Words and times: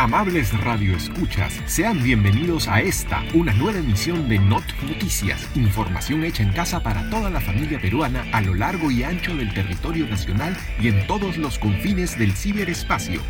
Amables 0.00 0.58
radioescuchas, 0.58 1.60
sean 1.66 2.02
bienvenidos 2.02 2.68
a 2.68 2.80
esta, 2.80 3.22
una 3.34 3.52
nueva 3.52 3.80
emisión 3.80 4.30
de 4.30 4.38
Not 4.38 4.64
Noticias, 4.80 5.46
información 5.54 6.24
hecha 6.24 6.42
en 6.42 6.54
casa 6.54 6.82
para 6.82 7.10
toda 7.10 7.28
la 7.28 7.38
familia 7.38 7.78
peruana 7.78 8.24
a 8.32 8.40
lo 8.40 8.54
largo 8.54 8.90
y 8.90 9.02
ancho 9.02 9.36
del 9.36 9.52
territorio 9.52 10.06
nacional 10.06 10.56
y 10.80 10.88
en 10.88 11.06
todos 11.06 11.36
los 11.36 11.58
confines 11.58 12.18
del 12.18 12.32
ciberespacio. 12.32 13.20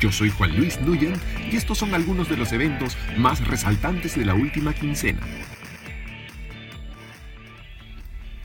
Yo 0.00 0.12
soy 0.12 0.28
Juan 0.28 0.54
Luis 0.54 0.78
Nuyen 0.82 1.14
y 1.50 1.56
estos 1.56 1.78
son 1.78 1.94
algunos 1.94 2.28
de 2.28 2.36
los 2.36 2.52
eventos 2.52 2.98
más 3.16 3.42
resaltantes 3.46 4.14
de 4.14 4.26
la 4.26 4.34
última 4.34 4.74
quincena. 4.74 5.20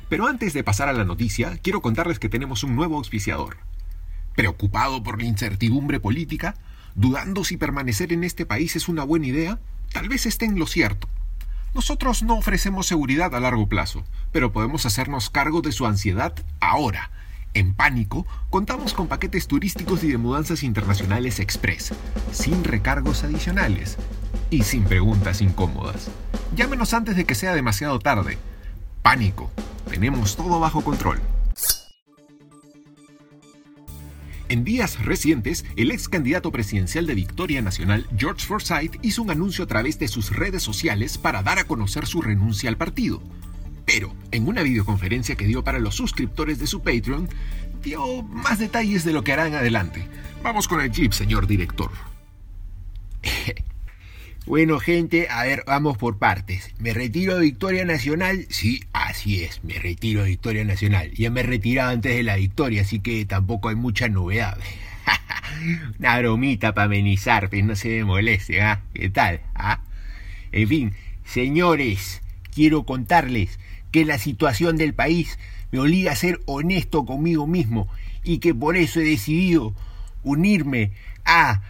Pero 0.07 0.27
antes 0.27 0.53
de 0.53 0.63
pasar 0.63 0.87
a 0.87 0.93
la 0.93 1.03
noticia, 1.03 1.57
quiero 1.61 1.81
contarles 1.81 2.17
que 2.17 2.29
tenemos 2.29 2.63
un 2.63 2.77
nuevo 2.77 2.95
auspiciador. 2.95 3.57
¿Preocupado 4.37 5.03
por 5.03 5.21
la 5.21 5.27
incertidumbre 5.27 5.99
política? 5.99 6.55
¿Dudando 6.95 7.43
si 7.43 7.57
permanecer 7.57 8.13
en 8.13 8.23
este 8.23 8.45
país 8.45 8.75
es 8.75 8.87
una 8.87 9.03
buena 9.03 9.27
idea? 9.27 9.59
Tal 9.91 10.09
vez 10.09 10.25
esté 10.25 10.45
en 10.45 10.59
lo 10.59 10.67
cierto. 10.67 11.07
Nosotros 11.73 12.21
no 12.21 12.37
ofrecemos 12.37 12.85
seguridad 12.85 13.33
a 13.33 13.39
largo 13.39 13.67
plazo, 13.67 14.03
pero 14.31 14.51
podemos 14.51 14.85
hacernos 14.85 15.31
cargo 15.31 15.61
de 15.61 15.71
su 15.71 15.87
ansiedad 15.87 16.35
ahora. 16.59 17.09
En 17.55 17.73
Pánico 17.73 18.27
contamos 18.51 18.93
con 18.93 19.07
paquetes 19.07 19.47
turísticos 19.47 20.03
y 20.03 20.11
de 20.11 20.17
mudanzas 20.17 20.61
internacionales 20.61 21.39
express, 21.39 21.93
sin 22.31 22.63
recargos 22.63 23.23
adicionales 23.23 23.97
y 24.51 24.63
sin 24.63 24.83
preguntas 24.83 25.41
incómodas. 25.41 26.11
Llámenos 26.55 26.93
antes 26.93 27.15
de 27.15 27.25
que 27.25 27.35
sea 27.35 27.55
demasiado 27.55 27.97
tarde. 27.99 28.37
Pánico, 29.01 29.51
tenemos 29.89 30.35
todo 30.35 30.59
bajo 30.59 30.83
control. 30.83 31.19
En 34.49 34.63
días 34.63 35.03
recientes, 35.03 35.65
el 35.77 35.91
ex 35.91 36.09
candidato 36.09 36.51
presidencial 36.51 37.07
de 37.07 37.15
Victoria 37.15 37.61
Nacional, 37.61 38.05
George 38.17 38.45
Forsyth, 38.45 38.97
hizo 39.01 39.21
un 39.21 39.31
anuncio 39.31 39.63
a 39.63 39.67
través 39.67 39.99
de 39.99 40.07
sus 40.07 40.35
redes 40.35 40.61
sociales 40.61 41.17
para 41.17 41.43
dar 41.43 41.59
a 41.59 41.63
conocer 41.63 42.05
su 42.05 42.21
renuncia 42.21 42.69
al 42.69 42.77
partido. 42.77 43.21
Pero, 43.85 44.13
en 44.31 44.47
una 44.47 44.61
videoconferencia 44.61 45.35
que 45.35 45.47
dio 45.47 45.63
para 45.63 45.79
los 45.79 45.95
suscriptores 45.95 46.59
de 46.59 46.67
su 46.67 46.81
Patreon, 46.81 47.29
dio 47.81 48.21
más 48.23 48.59
detalles 48.59 49.03
de 49.03 49.13
lo 49.13 49.23
que 49.23 49.33
hará 49.33 49.47
en 49.47 49.55
adelante. 49.55 50.07
Vamos 50.43 50.67
con 50.67 50.81
el 50.81 50.91
jeep, 50.91 51.13
señor 51.13 51.47
director. 51.47 51.91
Bueno, 54.45 54.77
gente, 54.79 55.29
a 55.29 55.43
ver, 55.43 55.63
vamos 55.65 55.97
por 55.97 56.17
partes. 56.17 56.69
¿Me 56.77 56.93
retiro 56.93 57.35
de 57.35 57.41
Victoria 57.41 57.85
Nacional? 57.85 58.45
Sí, 58.49 58.83
así 58.91 59.41
es, 59.41 59.63
me 59.63 59.75
retiro 59.75 60.23
de 60.23 60.31
Victoria 60.31 60.65
Nacional. 60.65 61.11
Ya 61.13 61.29
me 61.29 61.43
retirado 61.43 61.91
antes 61.91 62.13
de 62.13 62.23
la 62.23 62.35
victoria, 62.35 62.81
así 62.81 62.99
que 62.99 63.23
tampoco 63.25 63.69
hay 63.69 63.75
mucha 63.75 64.09
novedad. 64.09 64.57
Una 65.99 66.19
bromita 66.19 66.73
para 66.73 66.85
amenizar, 66.85 67.49
pero 67.49 67.65
no 67.65 67.77
se 67.77 67.87
me 67.87 68.03
moleste, 68.03 68.61
¿ah? 68.61 68.81
¿Qué 68.93 69.09
tal? 69.09 69.39
¿Ah? 69.55 69.79
En 70.51 70.67
fin, 70.67 70.93
señores, 71.23 72.21
quiero 72.53 72.83
contarles 72.83 73.59
que 73.91 74.03
la 74.03 74.17
situación 74.17 74.75
del 74.75 74.93
país 74.93 75.39
me 75.71 75.79
obliga 75.79 76.11
a 76.11 76.17
ser 76.17 76.41
honesto 76.47 77.05
conmigo 77.05 77.47
mismo 77.47 77.87
y 78.25 78.39
que 78.39 78.53
por 78.53 78.75
eso 78.75 78.99
he 78.99 79.05
decidido 79.05 79.73
unirme 80.21 80.91
a 81.23 81.61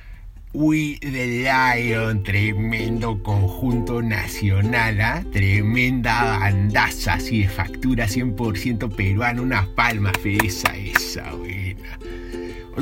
We 0.56 1.00
the 1.02 1.44
Lion, 1.44 2.22
tremendo 2.22 3.18
conjunto 3.24 4.04
nacional, 4.04 5.02
¿ah? 5.02 5.26
tremenda 5.32 6.38
bandaza, 6.38 7.14
así 7.14 7.42
de 7.42 7.50
factura 7.50 8.08
100% 8.08 8.96
peruana, 8.96 9.42
unas 9.42 9.66
palmas, 9.70 10.14
esa, 10.24 10.78
esa, 10.78 11.32
buena. 11.34 11.98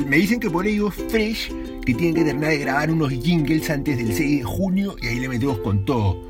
Me 0.06 0.16
dicen 0.18 0.38
que 0.38 0.50
por 0.50 0.66
ello 0.66 0.90
Fresh, 0.90 1.50
que 1.86 1.94
tienen 1.94 2.14
que 2.14 2.24
terminar 2.24 2.50
de 2.50 2.58
grabar 2.58 2.90
unos 2.90 3.10
jingles 3.10 3.70
antes 3.70 3.96
del 3.96 4.12
6 4.12 4.40
de 4.40 4.44
junio 4.44 4.96
y 5.00 5.06
ahí 5.06 5.20
le 5.20 5.30
metemos 5.30 5.56
con 5.60 5.86
todo. 5.86 6.22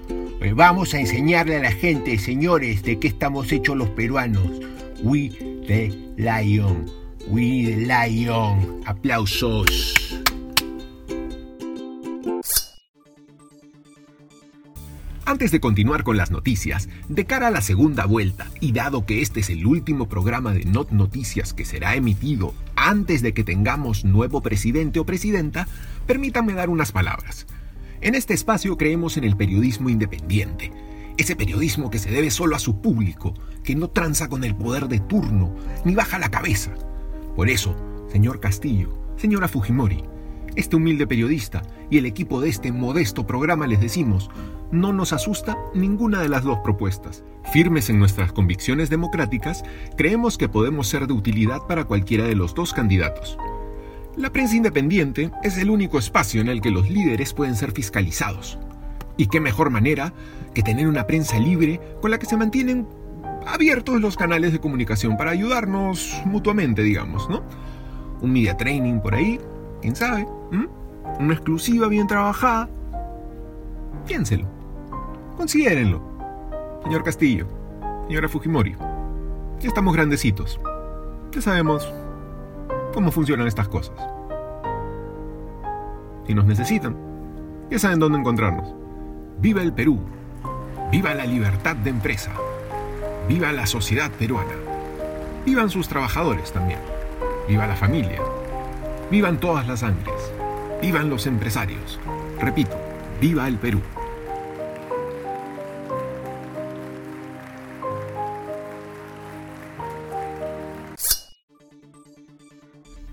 Vamos 0.55 0.95
a 0.95 1.01
enseñarle 1.01 1.57
a 1.57 1.63
la 1.63 1.73
gente, 1.73 2.19
señores, 2.19 2.85
de 2.85 3.01
qué 3.01 3.09
estamos 3.09 3.51
hechos 3.51 3.77
los 3.77 3.89
peruanos. 3.91 4.47
We 5.03 5.31
the 5.67 5.93
Lion, 6.17 6.87
We 7.27 7.65
the 7.65 7.77
Lion. 7.79 8.81
Aplausos. 8.87 10.22
Antes 15.25 15.53
de 15.53 15.61
continuar 15.61 16.03
con 16.03 16.17
las 16.17 16.33
noticias, 16.33 16.89
de 17.09 17.25
cara 17.27 17.47
a 17.47 17.51
la 17.53 17.61
segunda 17.61 18.07
vuelta, 18.07 18.51
y 18.59 18.73
dado 18.73 19.07
que 19.07 19.23
este 19.23 19.39
es 19.39 19.51
el 19.51 19.67
último 19.67 20.09
programa 20.09 20.53
de 20.53 20.65
Not 20.65 20.91
Noticias 20.91 21.55
que 21.55 21.65
será 21.65 21.95
emitido 21.95 22.55
antes 22.75 23.23
de 23.23 23.33
que 23.33 23.45
tengamos 23.45 24.05
nuevo 24.05 24.41
presidente 24.43 24.99
o 24.99 25.07
presidenta, 25.07 25.69
permítanme 26.09 26.55
dar 26.55 26.71
unas 26.71 26.91
palabras. 26.91 27.47
En 28.01 28.17
este 28.17 28.35
espacio 28.35 28.77
creemos 28.77 29.17
en 29.17 29.23
el 29.23 29.37
periodismo 29.37 29.91
independiente, 29.91 30.73
ese 31.17 31.37
periodismo 31.37 31.89
que 31.89 32.01
se 32.01 32.11
debe 32.11 32.33
solo 32.33 32.57
a 32.57 32.59
su 32.59 32.81
público, 32.81 33.33
que 33.63 33.77
no 33.77 33.89
tranza 33.91 34.29
con 34.29 34.43
el 34.43 34.57
poder 34.57 34.89
de 34.89 34.99
turno, 34.99 35.55
ni 35.85 35.95
baja 35.95 36.19
la 36.19 36.33
cabeza. 36.33 36.73
Por 37.37 37.49
eso, 37.49 37.77
señor 38.11 38.41
Castillo, 38.41 38.89
señora 39.17 39.47
Fujimori, 39.47 40.03
este 40.57 40.77
humilde 40.77 41.07
periodista 41.07 41.63
y 41.91 41.99
el 41.99 42.07
equipo 42.07 42.41
de 42.41 42.49
este 42.49 42.73
modesto 42.73 43.27
programa 43.27 43.69
les 43.69 43.81
decimos, 43.81 44.29
no 44.73 44.93
nos 44.93 45.13
asusta 45.13 45.57
ninguna 45.75 46.21
de 46.21 46.29
las 46.29 46.43
dos 46.43 46.59
propuestas. 46.61 47.23
Firmes 47.53 47.91
en 47.91 47.99
nuestras 47.99 48.33
convicciones 48.33 48.91
democráticas, 48.91 49.63
creemos 49.97 50.39
que 50.39 50.49
podemos 50.49 50.89
ser 50.89 51.07
de 51.07 51.13
utilidad 51.13 51.67
para 51.69 51.85
cualquiera 51.85 52.25
de 52.25 52.35
los 52.35 52.55
dos 52.55 52.73
candidatos. 52.73 53.39
La 54.17 54.31
prensa 54.31 54.57
independiente 54.57 55.31
es 55.43 55.59
el 55.59 55.71
único 55.71 55.99
espacio 55.99 56.41
en 56.41 56.49
el 56.49 56.61
que 56.61 56.71
los 56.71 56.91
líderes 56.91 57.35
pueden 57.35 57.55
ser 57.55 57.73
fiscalizados. 57.73 58.59
Y 59.17 59.27
qué 59.27 59.41
mejor 59.41 59.71
manera 59.71 60.15
que 60.55 60.63
tener 60.63 60.89
una 60.89 61.07
prensa 61.07 61.39
libre 61.39 61.81
con 62.01 62.11
la 62.11 62.19
que 62.19 62.27
se 62.27 62.37
mantienen 62.37 62.87
abiertos 63.47 64.01
los 64.01 64.17
canales 64.17 64.53
de 64.53 64.61
comunicación 64.61 65.17
para 65.17 65.33
ayudarnos 65.33 66.23
mutuamente, 66.25 66.83
digamos, 66.83 67.29
¿no? 67.29 67.43
Un 68.23 68.33
media 68.33 68.57
training 68.57 69.01
por 69.01 69.15
ahí, 69.15 69.39
quién 69.83 69.97
sabe. 69.97 70.27
Una 71.19 71.35
exclusiva 71.35 71.89
bien 71.89 72.07
trabajada. 72.07 72.71
Piénselo. 74.07 74.62
Considérenlo. 75.37 76.01
Señor 76.85 77.05
Castillo, 77.05 77.47
señora 78.07 78.29
Fujimori, 78.29 78.77
ya 79.61 79.69
estamos 79.69 79.95
grandecitos. 79.95 80.61
Ya 81.31 81.41
sabemos 81.41 81.91
cómo 82.93 83.11
funcionan 83.11 83.47
estas 83.47 83.69
cosas. 83.69 83.97
Si 86.27 86.35
nos 86.35 86.45
necesitan, 86.45 86.97
ya 87.71 87.79
saben 87.79 87.99
dónde 87.99 88.19
encontrarnos. 88.19 88.75
Viva 89.39 89.63
el 89.63 89.73
Perú. 89.73 90.01
Viva 90.91 91.15
la 91.15 91.25
libertad 91.25 91.77
de 91.77 91.91
empresa. 91.91 92.33
Viva 93.29 93.53
la 93.53 93.67
sociedad 93.67 94.11
peruana. 94.11 94.53
Vivan 95.47 95.71
sus 95.71 95.89
trabajadores 95.89 96.53
también. 96.53 96.81
Viva 97.49 97.67
la 97.67 97.77
familia. 97.77 98.21
Vivan 99.11 99.39
todas 99.39 99.67
las 99.67 99.81
sangres. 99.81 100.33
Vivan 100.81 101.09
los 101.09 101.27
empresarios. 101.27 101.99
Repito, 102.41 102.77
viva 103.21 103.49
el 103.49 103.57
Perú. 103.57 103.81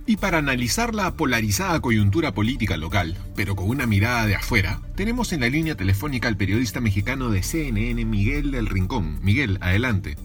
Y 0.09 0.17
para 0.17 0.39
analizar 0.39 0.95
la 0.95 1.15
polarizada 1.15 1.79
coyuntura 1.81 2.33
política 2.33 2.77
local, 2.77 3.15
pero 3.35 3.55
con 3.55 3.69
una 3.69 3.85
mirada 3.85 4.25
de 4.25 4.33
afuera, 4.33 4.81
tenemos 4.95 5.33
en 5.33 5.41
la 5.41 5.49
línea 5.49 5.77
telefónica 5.77 6.27
al 6.27 6.35
periodista 6.35 6.81
mexicano 6.81 7.29
de 7.29 7.43
CNN, 7.43 8.03
Miguel 8.05 8.49
del 8.49 8.65
Rincón. 8.65 9.23
Miguel, 9.23 9.59
adelante. 9.61 10.17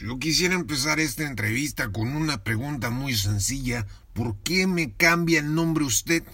Yo 0.00 0.18
quisiera 0.18 0.54
empezar 0.54 1.00
esta 1.00 1.26
entrevista 1.26 1.92
con 1.92 2.16
una 2.16 2.42
pregunta 2.42 2.88
muy 2.88 3.14
sencilla. 3.14 3.86
¿Por 4.14 4.38
qué 4.38 4.66
me 4.66 4.94
cambia 4.94 5.40
el 5.40 5.54
nombre 5.54 5.84
usted? 5.84 6.24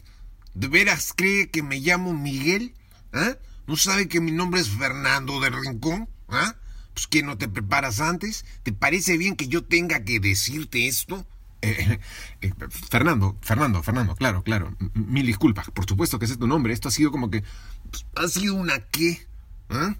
¿De 0.55 0.69
veras 0.69 1.13
cree 1.13 1.51
que 1.51 1.65
me 1.65 1.81
llamo 1.81 2.15
Miguel? 2.15 2.75
¿Ah? 3.13 3.37
¿No 3.67 3.77
sabe 3.77 4.07
que 4.07 4.21
mi 4.21 4.31
nombre 4.31 4.61
es 4.61 4.69
Fernando 4.69 5.41
del 5.41 5.61
Rincón? 5.61 6.09
¿Ah? 6.29 6.55
Pues 6.95 7.09
que 7.09 7.25
no 7.25 7.37
te 7.37 7.49
preparas 7.49 7.99
antes. 7.99 8.45
¿Te 8.63 8.73
parece 8.73 9.19
bien 9.19 9.35
que 9.35 9.49
yo 9.49 9.65
tenga 9.65 10.05
que 10.05 10.21
decirte 10.21 10.87
esto? 10.87 11.27
Eh, 12.43 12.53
Fernando, 12.91 13.35
Fernando, 13.41 13.83
Fernando, 13.83 14.15
claro, 14.15 14.43
claro. 14.43 14.77
Mil 14.93 15.25
disculpas. 15.25 15.71
Por 15.71 15.87
supuesto 15.87 16.19
que 16.19 16.27
es 16.27 16.39
tu 16.39 16.47
nombre. 16.47 16.75
Esto 16.75 16.89
ha 16.89 16.91
sido 16.91 17.11
como 17.11 17.31
que. 17.31 17.43
Pues, 17.91 18.05
¿Ha 18.15 18.29
sido 18.29 18.55
una 18.55 18.79
qué? 18.79 19.27
¿Ah? 19.71 19.95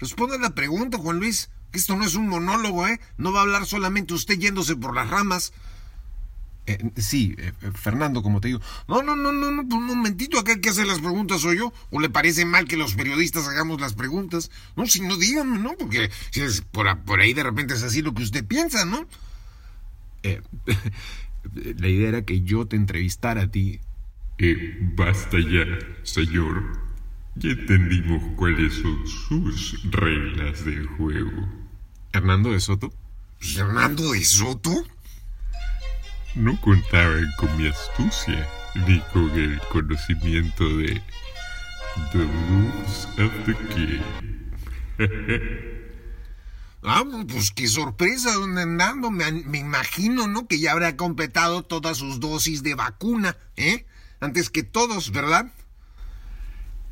Responda 0.00 0.36
la 0.38 0.50
pregunta, 0.50 0.98
Juan 0.98 1.18
Luis. 1.18 1.50
Que 1.70 1.78
esto 1.78 1.96
no 1.96 2.04
es 2.04 2.16
un 2.16 2.28
monólogo, 2.28 2.86
¿eh? 2.88 3.00
No 3.18 3.32
va 3.32 3.40
a 3.40 3.42
hablar 3.42 3.66
solamente 3.66 4.14
usted 4.14 4.38
yéndose 4.38 4.74
por 4.76 4.94
las 4.94 5.08
ramas. 5.08 5.52
Eh, 6.66 6.78
sí, 6.96 7.36
eh, 7.38 7.52
Fernando, 7.74 8.22
como 8.22 8.40
te 8.40 8.48
digo. 8.48 8.60
No, 8.88 9.02
no, 9.02 9.14
no, 9.14 9.30
no, 9.30 9.50
no, 9.50 9.62
un 9.62 9.86
momentito, 9.86 10.38
acá 10.38 10.52
el 10.52 10.60
que 10.60 10.70
hace 10.70 10.84
las 10.84 10.98
preguntas 10.98 11.40
soy 11.40 11.58
yo. 11.58 11.72
¿O 11.90 12.00
le 12.00 12.10
parece 12.10 12.44
mal 12.44 12.66
que 12.66 12.76
los 12.76 12.94
periodistas 12.94 13.46
hagamos 13.46 13.80
las 13.80 13.94
preguntas? 13.94 14.50
No, 14.74 14.86
si 14.86 15.00
no, 15.00 15.16
dígame, 15.16 15.58
¿no? 15.58 15.74
Porque 15.78 16.10
si 16.30 16.40
es 16.40 16.62
por 16.62 17.20
ahí 17.20 17.32
de 17.32 17.44
repente 17.44 17.74
es 17.74 17.82
así 17.84 18.02
lo 18.02 18.12
que 18.14 18.24
usted 18.24 18.44
piensa, 18.44 18.84
¿no? 18.84 19.06
Eh, 20.26 20.40
la 21.78 21.88
idea 21.88 22.08
era 22.08 22.22
que 22.22 22.42
yo 22.42 22.66
te 22.66 22.74
entrevistara 22.76 23.42
a 23.42 23.50
ti 23.50 23.80
Eh, 24.38 24.78
basta 24.96 25.38
ya, 25.38 25.64
señor. 26.02 26.62
Ya 27.36 27.50
entendimos 27.50 28.22
cuáles 28.36 28.74
son 28.74 29.06
sus 29.06 29.80
reglas 29.90 30.64
del 30.64 30.86
juego. 30.86 31.30
Hernando 32.12 32.50
de 32.50 32.60
Soto. 32.60 32.92
¿Hernando 33.56 34.12
de 34.12 34.24
Soto? 34.24 34.72
No 36.34 36.60
contaban 36.60 37.30
con 37.38 37.56
mi 37.56 37.68
astucia 37.68 38.48
ni 38.86 39.00
con 39.12 39.30
el 39.30 39.58
conocimiento 39.70 40.76
de 40.76 41.00
The 42.12 42.18
Rules 42.18 43.08
of 43.18 43.32
the 43.46 43.54
Game. 44.98 45.85
Ah, 46.82 47.04
pues 47.28 47.50
qué 47.50 47.66
sorpresa, 47.66 48.32
don 48.34 48.58
Hernando. 48.58 49.10
Me, 49.10 49.32
me, 49.32 49.58
imagino, 49.58 50.28
¿no? 50.28 50.46
Que 50.46 50.60
ya 50.60 50.72
habrá 50.72 50.96
completado 50.96 51.62
todas 51.62 51.98
sus 51.98 52.20
dosis 52.20 52.62
de 52.62 52.74
vacuna, 52.74 53.36
¿eh? 53.56 53.86
Antes 54.20 54.50
que 54.50 54.62
todos, 54.62 55.10
¿verdad? 55.10 55.52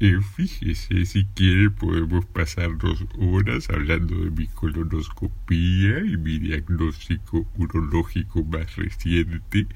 Eh, 0.00 0.18
fíjese, 0.36 1.06
si 1.06 1.24
quiere 1.36 1.70
podemos 1.70 2.26
pasarnos 2.26 3.06
horas 3.16 3.70
hablando 3.70 4.16
de 4.16 4.30
mi 4.30 4.48
colonoscopía 4.48 6.00
y 6.00 6.16
mi 6.16 6.40
diagnóstico 6.40 7.46
urológico 7.56 8.42
más 8.44 8.74
reciente, 8.74 9.68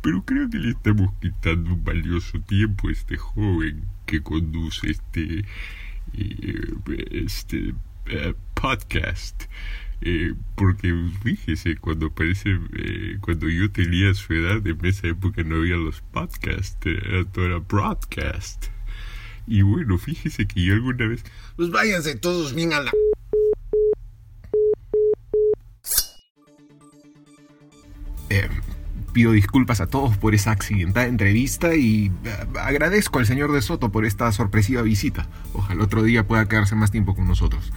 pero 0.00 0.24
creo 0.24 0.48
que 0.48 0.58
le 0.58 0.70
estamos 0.70 1.12
quitando 1.20 1.74
un 1.74 1.82
valioso 1.82 2.40
tiempo 2.40 2.88
a 2.88 2.92
este 2.92 3.16
joven 3.16 3.84
que 4.06 4.22
conduce 4.22 4.90
este... 4.90 5.44
Eh, 6.12 6.74
este 7.10 7.74
eh, 8.06 8.34
podcast. 8.64 9.42
Eh, 10.00 10.32
porque 10.54 10.94
fíjese, 11.22 11.76
cuando 11.76 12.10
parece, 12.10 12.58
eh, 12.72 13.18
cuando 13.20 13.46
yo 13.46 13.70
tenía 13.70 14.14
su 14.14 14.32
edad, 14.32 14.66
en 14.66 14.86
esa 14.86 15.08
época 15.08 15.42
no 15.42 15.56
había 15.56 15.76
los 15.76 16.00
podcasts, 16.00 16.78
era 16.86 17.26
todo 17.26 17.44
era 17.44 17.58
broadcast. 17.58 18.68
Y 19.46 19.60
bueno, 19.60 19.98
fíjese 19.98 20.46
que 20.46 20.64
yo 20.64 20.72
alguna 20.72 21.06
vez... 21.08 21.24
Pues 21.56 21.70
váyanse 21.70 22.16
todos 22.16 22.54
bien 22.54 22.72
a 22.72 22.80
la... 22.80 22.90
pido 29.14 29.32
disculpas 29.32 29.80
a 29.80 29.86
todos 29.86 30.18
por 30.18 30.34
esa 30.34 30.50
accidentada 30.50 31.06
entrevista 31.06 31.74
y 31.76 32.10
agradezco 32.60 33.20
al 33.20 33.26
señor 33.26 33.52
de 33.52 33.62
Soto 33.62 33.92
por 33.92 34.04
esta 34.04 34.30
sorpresiva 34.32 34.82
visita. 34.82 35.28
Ojalá 35.54 35.84
otro 35.84 36.02
día 36.02 36.26
pueda 36.26 36.46
quedarse 36.48 36.74
más 36.74 36.90
tiempo 36.90 37.14
con 37.14 37.26
nosotros. 37.26 37.72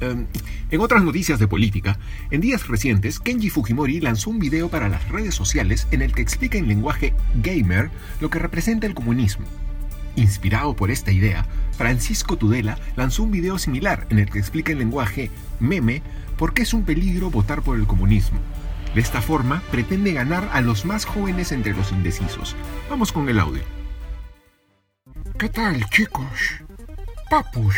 En 0.00 0.80
otras 0.80 1.02
noticias 1.02 1.38
de 1.38 1.48
política, 1.48 1.98
en 2.30 2.40
días 2.40 2.68
recientes, 2.68 3.18
Kenji 3.18 3.50
Fujimori 3.50 4.00
lanzó 4.00 4.30
un 4.30 4.38
video 4.38 4.68
para 4.68 4.88
las 4.88 5.08
redes 5.08 5.34
sociales 5.34 5.88
en 5.90 6.02
el 6.02 6.14
que 6.14 6.22
explica 6.22 6.58
en 6.58 6.68
lenguaje 6.68 7.14
gamer 7.42 7.90
lo 8.20 8.30
que 8.30 8.38
representa 8.38 8.86
el 8.86 8.94
comunismo. 8.94 9.46
Inspirado 10.16 10.74
por 10.74 10.90
esta 10.90 11.12
idea, 11.12 11.46
Francisco 11.76 12.36
Tudela 12.36 12.78
lanzó 12.96 13.22
un 13.22 13.30
video 13.30 13.58
similar 13.58 14.06
en 14.10 14.18
el 14.18 14.30
que 14.30 14.38
explica 14.38 14.72
en 14.72 14.78
lenguaje 14.78 15.30
meme 15.60 16.02
por 16.36 16.54
qué 16.54 16.62
es 16.62 16.74
un 16.74 16.84
peligro 16.84 17.30
votar 17.30 17.62
por 17.62 17.78
el 17.78 17.86
comunismo. 17.86 18.38
De 18.94 19.00
esta 19.00 19.22
forma, 19.22 19.62
pretende 19.70 20.12
ganar 20.12 20.48
a 20.52 20.60
los 20.60 20.84
más 20.84 21.04
jóvenes 21.04 21.52
entre 21.52 21.74
los 21.74 21.92
indecisos. 21.92 22.56
Vamos 22.90 23.12
con 23.12 23.28
el 23.28 23.38
audio. 23.38 23.62
¿Qué 25.38 25.48
tal, 25.48 25.84
chicos? 25.90 26.26
Papus, 27.30 27.76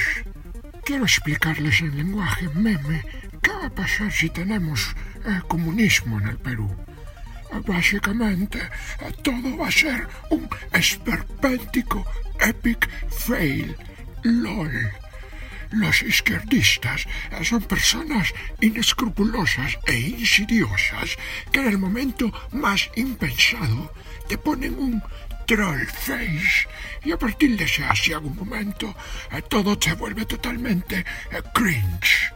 quiero 0.85 1.05
explicarles 1.05 1.81
en 1.81 1.97
lenguaje 1.97 2.49
meme 2.55 3.05
qué 3.43 3.51
va 3.53 3.67
a 3.67 3.71
pasar 3.71 4.13
si 4.13 4.31
tenemos 4.31 4.95
el 5.25 5.43
comunismo 5.45 6.21
en 6.21 6.29
el 6.29 6.39
Perú. 6.39 6.75
Básicamente, 7.67 8.61
todo 9.23 9.57
va 9.59 9.69
a 9.69 9.73
ser 9.73 10.07
un 10.31 10.49
esperpéntico 10.73 12.07
epic 12.41 12.89
fail. 13.11 13.77
LOL. 14.23 14.93
Los 15.71 16.03
izquierdistas 16.03 17.07
son 17.43 17.63
personas 17.63 18.35
inescrupulosas 18.61 19.79
e 19.87 19.99
insidiosas 19.99 21.17
que 21.53 21.61
en 21.61 21.69
el 21.69 21.79
momento 21.79 22.33
más 22.53 22.91
impensado 22.97 23.93
te 24.29 24.37
ponen 24.37 24.75
un 24.79 25.03
troll 25.51 25.85
face 25.85 26.69
y 27.03 27.11
a 27.11 27.19
partir 27.19 27.57
de 27.57 27.65
ese 27.65 27.85
algún 28.15 28.37
momento 28.37 28.95
todo 29.49 29.77
se 29.81 29.95
vuelve 29.95 30.25
totalmente 30.25 31.05
cringe. 31.53 32.33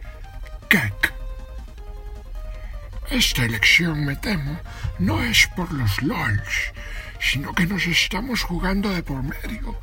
Kek. 0.69 1.15
Esta 3.11 3.45
elección, 3.45 4.05
me 4.05 4.17
temo, 4.17 4.59
no 4.99 5.23
es 5.23 5.47
por 5.55 5.73
los 5.73 6.03
LOLs, 6.03 6.73
sino 7.21 7.55
que 7.55 7.67
nos 7.67 7.87
estamos 7.87 8.43
jugando 8.43 8.89
de 8.91 9.05
por 9.05 9.23
medio 9.23 9.79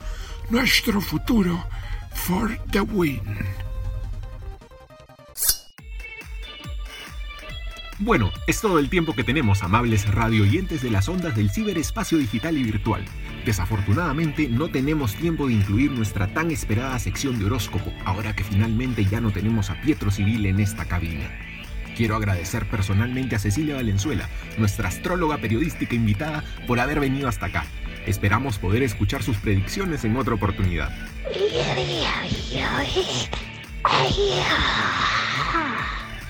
nuestro 0.50 1.00
futuro 1.00 1.66
for 2.14 2.60
the 2.72 2.82
win. 2.82 3.71
Bueno, 8.04 8.32
es 8.48 8.60
todo 8.60 8.80
el 8.80 8.90
tiempo 8.90 9.14
que 9.14 9.24
tenemos, 9.24 9.62
amables 9.62 10.12
radio 10.12 10.42
oyentes 10.42 10.82
de 10.82 10.90
las 10.90 11.08
ondas 11.08 11.36
del 11.36 11.52
ciberespacio 11.52 12.18
digital 12.18 12.58
y 12.58 12.64
virtual. 12.64 13.06
Desafortunadamente 13.46 14.48
no 14.50 14.70
tenemos 14.70 15.14
tiempo 15.14 15.46
de 15.46 15.54
incluir 15.54 15.92
nuestra 15.92 16.26
tan 16.34 16.50
esperada 16.50 16.98
sección 16.98 17.38
de 17.38 17.46
horóscopo, 17.46 17.94
ahora 18.04 18.36
que 18.36 18.44
finalmente 18.44 19.06
ya 19.06 19.22
no 19.22 19.30
tenemos 19.30 19.70
a 19.70 19.80
Pietro 19.82 20.10
Civil 20.10 20.48
en 20.48 20.60
esta 20.60 20.86
cabina. 20.86 21.30
Quiero 21.96 22.16
agradecer 22.16 22.66
personalmente 22.66 23.36
a 23.36 23.40
Cecilia 23.40 23.76
Valenzuela, 23.76 24.28
nuestra 24.58 24.88
astróloga 24.90 25.38
periodística 25.38 25.94
invitada, 25.94 26.44
por 26.66 26.80
haber 26.80 27.00
venido 27.00 27.28
hasta 27.28 27.46
acá. 27.46 27.66
Esperamos 28.08 28.58
poder 28.58 28.82
escuchar 28.82 29.22
sus 29.22 29.38
predicciones 29.38 30.04
en 30.06 30.18
otra 30.18 30.34
oportunidad. 30.34 30.90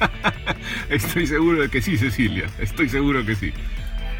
Estoy 0.91 1.25
seguro 1.25 1.61
de 1.61 1.69
que 1.69 1.81
sí, 1.81 1.97
Cecilia. 1.97 2.47
Estoy 2.59 2.89
seguro 2.89 3.25
que 3.25 3.35
sí. 3.35 3.53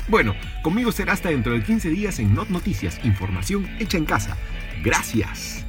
Bueno, 0.07 0.35
conmigo 0.63 0.91
será 0.91 1.13
hasta 1.13 1.29
dentro 1.29 1.53
de 1.53 1.61
15 1.61 1.89
días 1.89 2.17
en 2.19 2.33
Not 2.33 2.49
Noticias, 2.49 2.99
información 3.03 3.69
hecha 3.79 3.97
en 3.97 4.05
casa. 4.05 4.37
Gracias. 4.81 5.65